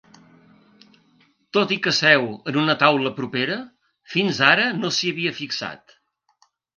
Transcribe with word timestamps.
Tot 1.57 1.73
i 1.75 1.75
que 1.87 1.91
seu 1.97 2.25
en 2.51 2.57
una 2.61 2.75
taula 2.83 3.11
propera, 3.19 3.57
fins 4.15 4.39
ara 4.47 4.65
no 4.79 4.91
s'hi 4.97 5.13
havia 5.15 5.35
fixat. 5.41 5.95